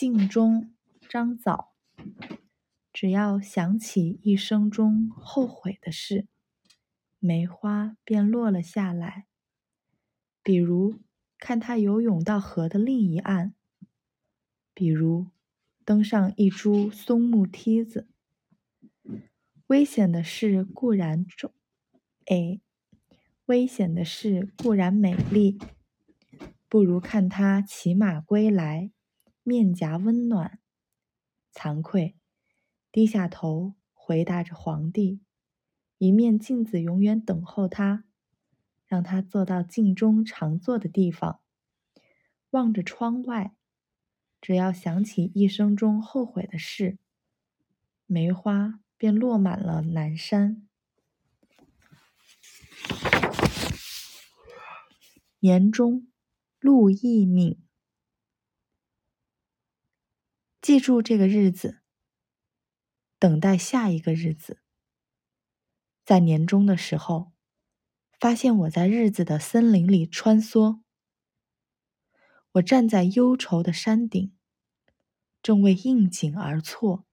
[0.00, 0.72] 镜中
[1.10, 1.74] 张枣。
[2.90, 6.26] 只要想起一生中后悔的事，
[7.18, 9.26] 梅花便落了下来。
[10.42, 11.00] 比如
[11.36, 13.52] 看他游泳到河的另一岸，
[14.72, 15.26] 比如
[15.84, 18.08] 登上一株松木梯子。
[19.66, 21.52] 危险的事固然重，
[22.24, 22.62] 哎，
[23.44, 25.58] 危险的事固然美丽，
[26.70, 28.90] 不如看他骑马归来，
[29.42, 30.60] 面颊温暖。
[31.52, 32.16] 惭愧，
[32.92, 35.20] 低下头回答着皇帝，
[35.98, 38.04] 一面镜子永远等候他，
[38.86, 41.40] 让他坐到镜中常坐的地方，
[42.50, 43.54] 望着窗外。
[44.40, 46.98] 只要想起一生中后悔的事，
[48.06, 50.66] 梅花便落满了南山。
[55.40, 56.08] 年中，
[56.58, 57.60] 陆毅敏。
[60.70, 61.80] 记住这个日子，
[63.18, 64.60] 等待下一个日子。
[66.04, 67.32] 在年终的时候，
[68.20, 70.82] 发现我在日子的森林里穿梭。
[72.52, 74.32] 我站在忧愁的山顶，
[75.42, 77.04] 正为应景而错。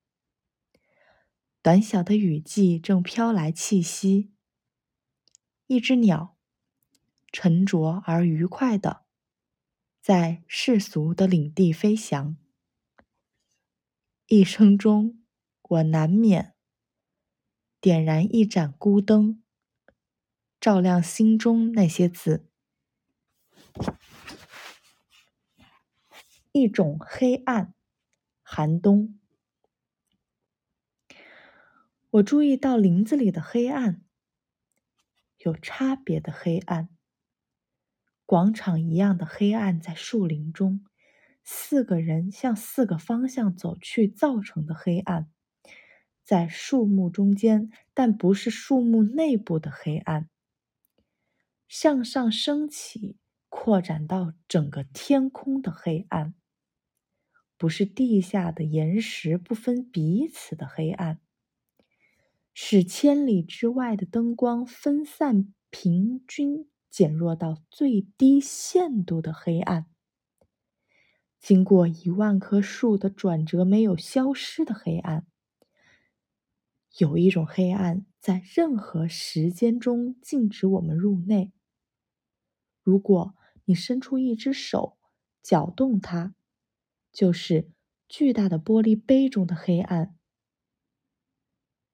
[1.64, 4.32] 短小的雨季正飘来气息。
[5.66, 6.38] 一只鸟，
[7.32, 9.06] 沉着而愉快的，
[10.00, 12.38] 在世俗的领地飞翔。
[14.30, 15.24] 一生中，
[15.62, 16.54] 我难免
[17.80, 19.42] 点燃一盏孤灯，
[20.60, 22.50] 照亮心中那些字。
[26.52, 27.74] 一种黑暗，
[28.42, 29.18] 寒冬。
[32.10, 34.04] 我注意到林子里的黑暗，
[35.38, 36.90] 有差别的黑暗，
[38.26, 40.86] 广场一样的黑暗在树林中。
[41.50, 45.32] 四个人向四个方向走去造成的黑暗，
[46.22, 50.28] 在树木中间，但不是树木内部的黑暗。
[51.70, 53.16] 向上升起，
[53.48, 56.34] 扩展到整个天空的黑暗，
[57.58, 61.22] 不是地下的岩石不分彼此的黑暗，
[62.54, 69.86] 使千里之外的灯光分散、平均减弱到最低限度的黑暗。
[71.48, 75.26] 经过一万棵树的转折，没有消失的黑暗。
[76.98, 81.54] 有一种黑暗在任何时间中禁止我们入内。
[82.84, 84.98] 如果你伸出一只手
[85.42, 86.36] 搅动它，
[87.14, 87.72] 就是
[88.10, 90.18] 巨大的玻璃杯中的黑暗。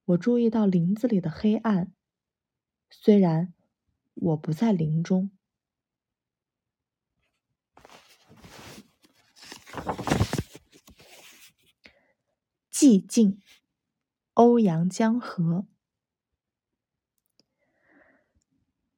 [0.06, 1.94] 我注意到林子里的黑暗，
[2.90, 3.54] 虽然
[4.16, 5.30] 我不在林中。
[12.84, 13.40] 寂静，
[14.34, 15.66] 欧阳江河。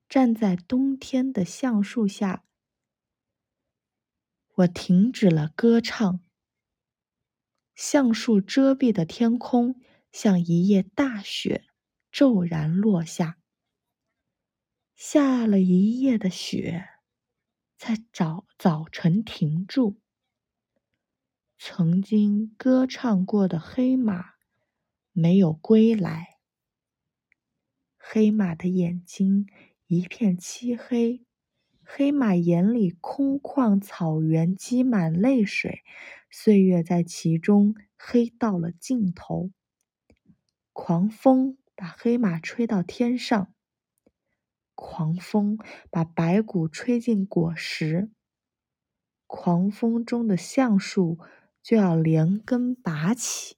[0.10, 2.44] 站在冬天的橡树下，
[4.56, 6.20] 我停止了歌唱。
[7.76, 9.80] 橡树遮蔽的天空，
[10.12, 11.68] 像一夜大雪
[12.12, 13.38] 骤然落下。
[14.96, 16.90] 下了一夜的雪，
[17.78, 20.02] 在早早晨停住。
[21.58, 24.34] 曾经歌唱过的黑马
[25.14, 26.38] 没有归来，
[27.98, 29.48] 黑马的眼睛
[29.88, 31.26] 一片漆黑，
[31.82, 35.84] 黑马眼里空旷草原积满泪水，
[36.30, 39.52] 岁月在其中黑到了尽头。
[40.74, 43.54] 狂风把黑马吹到天上，
[44.76, 45.58] 狂风
[45.90, 48.12] 把白骨吹进果实，
[49.26, 51.18] 狂风中的橡树。
[51.66, 53.56] 就要连根拔起。